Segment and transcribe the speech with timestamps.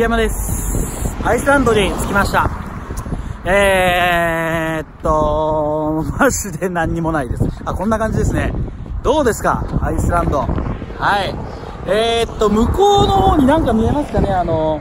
[0.00, 1.14] 池山です。
[1.22, 2.48] アイスランドに着きました。
[3.44, 7.44] えー、っと、 マジで何にもないです。
[7.66, 8.50] あ、こんな感じですね。
[9.02, 9.62] どうですか？
[9.82, 10.38] アイスランド。
[10.38, 10.46] は
[11.22, 11.34] い。
[11.86, 14.32] えー、っと、向こうの方になんか見えますかね？
[14.32, 14.80] あの、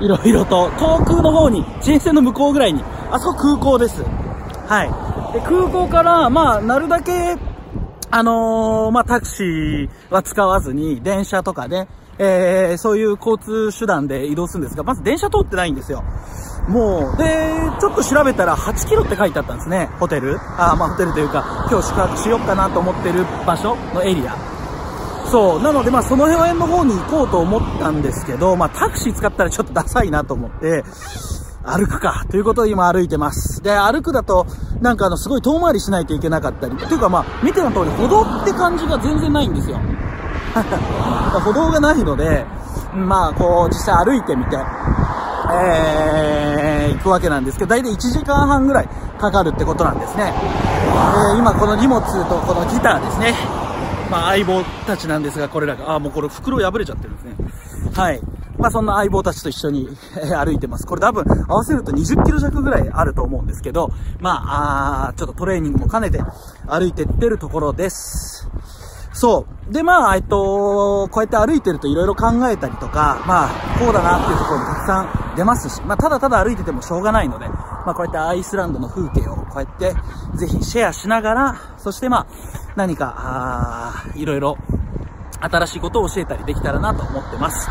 [0.00, 2.82] いろいろと、遠くの方に、人線の向こうぐらいに、
[3.12, 4.02] あそこ空港です。
[4.66, 5.32] はい。
[5.32, 7.36] で、空港から、まあ、なるだけ、
[8.10, 11.86] あのー、まあ、タクシーは使わずに、電車とかで、
[12.18, 16.04] えー、そういう交通手段で移動するんですが、まず電車通ってないんですよ。
[16.68, 17.24] もう、で、
[17.80, 20.38] ちょっと調べたら8キロって書いてあったんですね、ホテル。
[20.58, 24.36] あ、まあホテルというか、今日宿泊しようかなと思ってる場所のエリア。
[25.30, 30.84] そう、なのでまあその辺の方に行こうと思ったんですけど、まあタクシー使ったらちょっとダサいなと思って、
[31.64, 32.26] 歩くか。
[32.30, 33.62] ということで今歩いてます。
[33.62, 34.46] で、歩くだと、
[34.80, 36.76] なんかあの、すごい遠回りしないといけなかったり。
[36.76, 39.80] というかまあ、見ての通り、歩道って感じが全然ないんですよ。
[41.44, 42.44] 歩道がないので、
[42.94, 44.56] まあ、こう、実際歩いてみて、
[45.52, 48.88] えー、行くわけなんですけど、大体1時間半ぐらい
[49.18, 50.32] かかるってことなんですね。
[50.32, 53.34] えー、今この荷物とこのギターですね。
[54.10, 57.36] まあ、相棒たちなんですが、これらが、あ、もうこれ袋破れちゃってるんですね。
[57.94, 58.20] はい。
[58.58, 60.86] まあそんな相棒たちと一緒に、え歩いてます。
[60.86, 66.20] これ多分合わせると20キロ弱ぐらいあると思うんですけど、まあ、あちょっとトレーニングも兼ねて
[66.66, 68.48] 歩いてってるところです。
[69.12, 69.53] そう。
[69.70, 75.00] で、まあ、えっと、こうやって歩いてると色々考えたりとか、まあ、こうだなっていうところもたくさ
[75.32, 79.94] ん出ますし、まあ、ただただ歩いててもしょうがないので、まあ、こうやってアイスランドの風景をこうやって
[80.36, 82.26] ぜひシェアしながら、そしてまあ、
[82.76, 84.58] 何か、あいろいろ
[85.40, 87.68] 新しいことを教えたりできたらなと思ってます。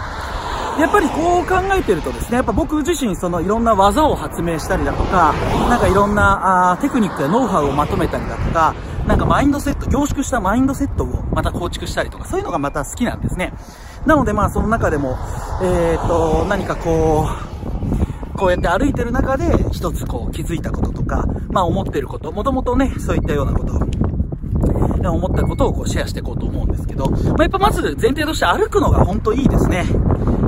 [0.80, 5.34] やっぱりこう考えてるとですね、やっぱ僕自身そのいろんな技を発明したりだとか、
[5.70, 8.74] なんかいろんなあテクニックやノウハウをまとめたりだとか、
[9.08, 13.54] なんかマインドセット、凝縮したマインドセットをまた構築したりとか、そういうのがまた好きなんですね。
[14.06, 15.18] なのでまあその中でも、
[15.62, 17.28] えー、っと、何かこ
[18.36, 23.74] う、こうやって歩いてる中で一つこう気づいたこととか、まあ思ってること、もともとね、そういったようなこと
[25.12, 29.86] 思ったことをこうシェアしていこうと思うんですけど、まあ、やっぱまず前提として歩くのが本当いいですね。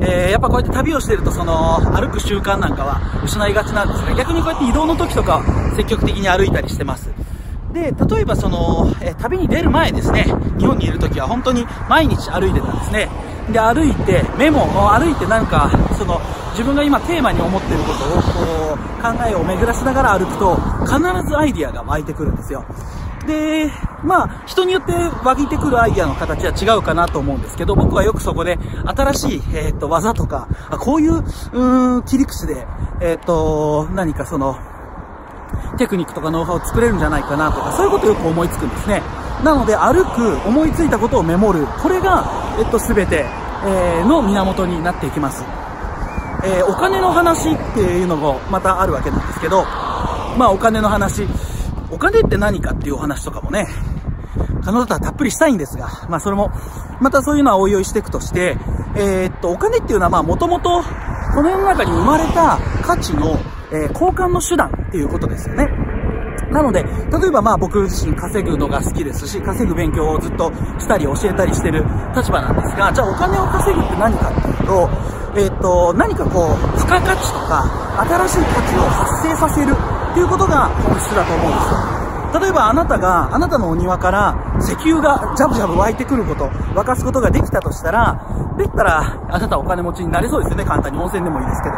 [0.02, 5.44] えー、やっぱこうやって旅をしてるとその歩く習慣なんかは失いがちなんですが、逆にこうやって移動の時とか
[5.76, 7.10] 積極的に歩いたりしてます。
[7.76, 10.24] で、例えばその、えー、旅に出る前ですね、
[10.58, 13.10] 日本にいる時は本当に毎日歩いてたんですね。
[13.52, 16.22] で、歩いて、メモを歩いてなんか、その、
[16.52, 20.98] 自分が今テーマに思ってることを、こう、考えを巡らしながら歩くと、必
[21.28, 22.64] ずアイディアが湧いてくるんですよ。
[23.28, 23.70] で、
[24.04, 30.48] まあ、人によって湧いてくるアイディアの形は違うかなと思うんですけど、僕はよくそこで新しい、えっ、と、技とか、
[30.80, 32.66] こういう、うん、切り口で、
[33.02, 34.58] えっ、と、何かその、
[35.78, 39.02] テクニックとかノウハウを作れるんじゃないかなとか、そういうことをよく思いつくんですね。
[39.44, 42.26] なので、歩く、思いついたことをメモる、これが、
[42.58, 43.26] えっと、すべて、
[43.66, 45.44] えー、の源になっていきます。
[46.44, 49.64] えー、お金の話っていうのもまたあるわけなんですけど、
[50.38, 51.28] まあお金の話、
[51.90, 53.68] お金って何かっていうお話とかもね、
[54.64, 56.52] 可能だったらたっぷりしたいんですが、まあそれも、
[57.00, 58.58] またそういうのはおいおいしていくとして、
[58.96, 60.84] えー、っと、お金っていうのはまあもともと、
[61.34, 63.38] この世の中に生まれた価値の、
[63.72, 65.68] えー、交換の手段っていうことですよね。
[66.52, 71.84] なので、例えばまあ僕自身稼ぐのが好きですし、稼ぐ勉強をずっとしたり教えたりしてる
[72.16, 74.90] 立場なんですが、じゃあお金を稼ぐって何かっていうと、
[75.36, 77.68] えっ、と、何かこう、付加価値とか、
[78.08, 79.76] 新しい価値を発生させる
[80.12, 82.40] っていうことが本質だと思うんですよ。
[82.40, 88.16] 例えばあなたが、あなたのお庭から石油がジャブジャブ湧いてくること、沸かすことができたとしたら、
[88.58, 91.00] できたら、あなたお金持ちになれそうですよね、簡単に。
[91.00, 91.76] 温泉でもいいですけど。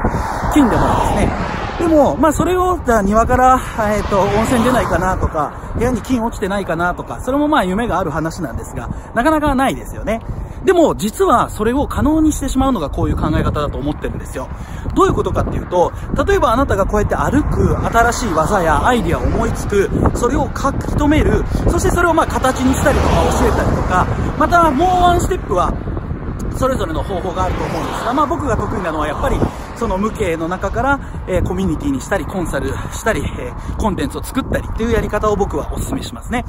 [0.53, 1.66] 金でもいいですね。
[1.79, 3.59] でも、まあそれを、じゃあ庭から、
[3.95, 10.21] えっ、ー、と、温泉出ないかなとか、部屋に金落ちてないかなとか、それもまあ夢がある話なんですが、なかなかないですよね。
[10.65, 14.49] でも、実はそれを可能にしてしまうのがこういう考え方だと思ってるんですよ。
[14.95, 15.93] どういうことかっていうと、
[16.27, 23.09] 例えばあなたがこうやって歩く、新しい技やアイディアを思いつく、それを書き留める、そしてそれをまあ形にしたりとか
[23.39, 24.07] 教えたりとか、
[24.39, 25.71] またもうワンステップは、
[26.57, 29.39] それぞれの方法があると思うんですが、まあ僕が得意なのはやっぱり、
[29.77, 36.43] その無形の中から、えー、コミュニティにしたり、コンサルしたり、えー、コンテンツを作ったりっていうやり方を僕はお勧めしますね。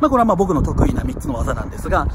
[0.00, 2.06] まあこれはまあ僕の得意な3つの技なんですが、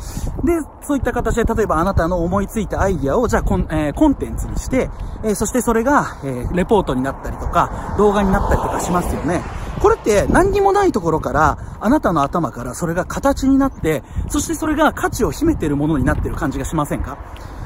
[0.44, 4.90] で、そういった形で、例えばあなたの思いついたアイディアを、じゃあコン,、えー、コンテンツにして、
[5.24, 9.42] えー、そしてそれが、えー、レポートになったりとか、動画になったりとかしますよね。
[9.82, 17.18] これって何にもないところから、あなたの頭からそれが形になって、そしてそれが価値を秘めてるものになってる感じがしませんか？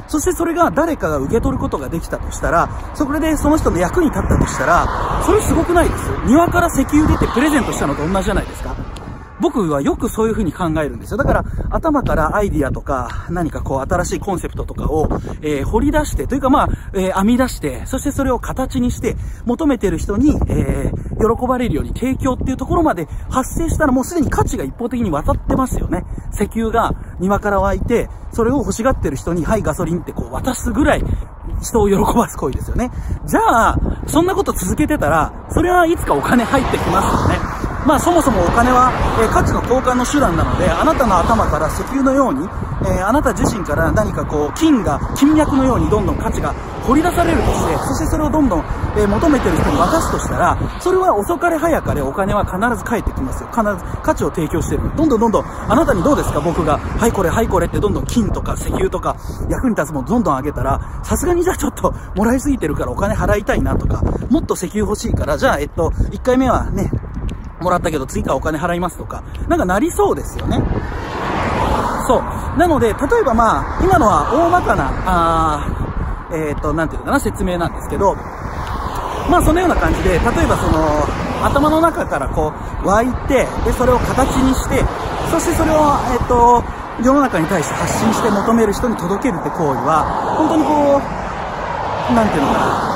[0.09, 6.09] そしてそれが誰かが受け取ることができたとしたら、それでその人の役に立ったとしたら、それすごくないです。
[6.25, 8.75] 庭から石油出てプレゼントしたのと同じじゃないですか。
[9.39, 11.17] 僕はよくそういう風に考えるんですよ。
[11.17, 15.07] だから、頭からアイディアとか、何かこう、新しいコンセプトとかを、
[15.41, 19.15] えー、掘り出して、というかまあ、えー、編み出して、そしてそれを形にして、
[19.45, 26.05] 求めてる人に、えー、喜ばれるように提供っていうところまで発生したら、もうすでに価値が一方的に渡ってますよね。
[26.33, 31.03] 石油が庭から湧いて、それを欲しがってる人に、はい、ガソリンってこう、渡すぐらい、
[31.61, 32.91] 人を喜ばす行為ですよね。
[33.25, 37.48] じゃあ、そんなこと続けてたら、それはいつかお金入ってきますよね。
[37.85, 38.91] まあそもそもお金は、
[39.21, 42.45] えー、価値の交換の手段なので、あなたの頭から石油のように、
[42.81, 46.53] えー、あなた自身から何かこう、金が、金脈のようにどんどん価値が
[46.83, 48.59] 掘り出されるとして、そしてそれをどんどん、
[48.97, 53.49] えー、求めてる人に渡すとしたら、それは遅かれ早かれお金は必ず返ってきますよ。
[53.49, 54.83] 必ず価値を提供してる。
[54.95, 56.39] どんどんどんどん、あなたにどうですか？
[56.39, 59.15] 僕が、はいこれはいこれってどんどん金とか石油とか
[59.49, 66.91] 役に立つものどんどん上げたら、さすがにじゃあちょっともらいすぎてるからお金払いたいなとか、もっと石油欲しいから、じゃあえっと、1回目はね、
[67.61, 70.61] もらったけど次からお金払いますとか、なんかなりそうですよね。
[72.07, 72.57] そう。
[72.57, 78.15] なので、例えばまあ、今のは大まかな、あえっ、ー、と、なんていうのかな、説明なんですけど、
[79.29, 81.05] まあそのような感じで、例えばその、
[81.45, 82.51] 頭の中からこ
[82.83, 84.83] う、湧いて、で、それを形にして、
[85.31, 85.75] そしてそれを、
[86.11, 86.63] えっ、ー、と、
[87.03, 91.01] 世の中に対して発信して求める人に届けるって行為は、本当にこ
[92.11, 92.88] う、なんていうのかな、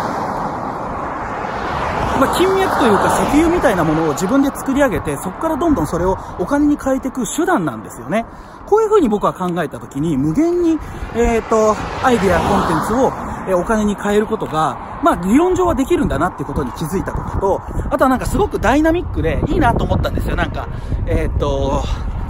[2.23, 8.25] まあ、金脈というか石油みたいなものを自分で作り上げて、そこからどんどんそれをお金に変えていく手段なんですよね。
[8.65, 10.79] こういう風に僕は考えたときに、無限に、
[11.15, 13.11] えっ、ー、と、アイディア、コンテンツを、
[13.45, 20.37] えお金に変えることが、まあ、理論上はできるんだなってことに気づいたことと、あとはなんかすごくダイナミックでいいなと思ったんですよ。
[20.37, 20.69] なんか、
[21.05, 21.83] えっ、ー、と、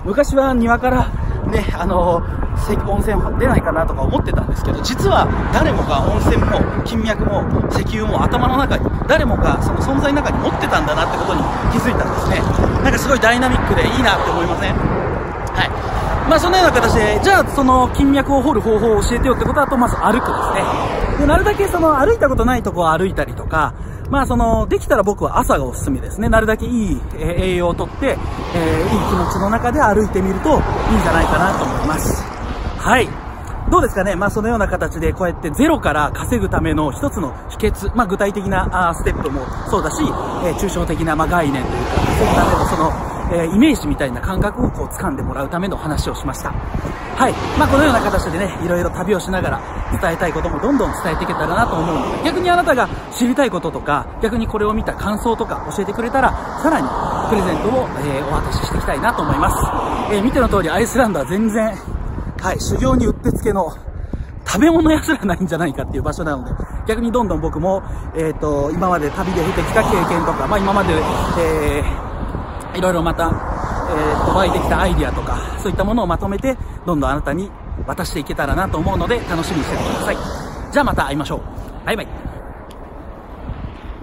[0.06, 1.12] 昔は庭から
[1.52, 2.22] ね、あの
[2.88, 11.42] 温泉出ないかなとか思ってたんですけど、実は誰もが温泉も金脈も石油も頭の中に、誰もがその存在の中に持ってたんだなってことに
[11.72, 12.42] 気づいたんですね。
[12.84, 14.74] なんかすごいダイナミックでいいなって思いません？
[14.74, 15.70] はい。
[16.30, 20.93] まあそのような形で、じゃあその金脈を掘る方法を教えてよってことだと、まず歩くですね。
[21.24, 23.74] で、なるだけその歩いたことないとこを歩いたりとか、
[24.10, 26.28] まあその、できたら僕は朝がおすすめですね。
[26.28, 28.18] なるだけいい栄養をとって、
[28.54, 30.60] えー、いい気持ちの中で歩いてみるといいん
[31.02, 32.22] じゃないかなと思います。
[32.78, 33.08] はい。
[33.72, 34.16] どうですかね？
[34.18, 46.52] まあそのような形でこうやってゼロから稼ぐための一つの秘訣、まあ具体的なステップもそうだし、えー、抽象的なま概念というか、そういうためのその、えー、イメージみたいな感覚をこう掴んでもらうための話をしました。
[46.52, 47.34] はい。
[47.58, 49.62] まあこのような形でね、いろいろ旅をしながら
[50.02, 56.32] 伝えたいこともどんどん伝えていけたらなと思うので、逆にあなたが知りたいこととか、逆にこれを見た感想とか教えてくれたら、
[56.62, 56.88] さらに
[57.30, 60.14] プレゼントを、えー、お渡ししていきたいなと思います。
[60.14, 61.74] えー、見ての通りアイスランドは全然
[62.44, 63.72] はい、修行にうってつけの
[64.46, 66.52] 食べ物屋すらないんじゃないかっていう場所なので、
[66.90, 67.82] 逆にどんどん僕も、
[68.18, 70.92] えっ、ー、と、今まで旅で経てきた経験とか、まあ今まで、
[71.40, 72.13] えー、
[72.76, 77.50] いろいろまた、えー、と、湧いてきたアイディアとか、そういったものをまとめて、どんどんあなたに
[77.86, 80.18] 渡していけたらなと思うので、楽しみにしててください。
[80.72, 81.86] じゃあまた会いましょう。
[81.86, 82.23] バイバイ。